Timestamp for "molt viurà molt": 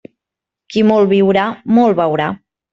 0.93-2.03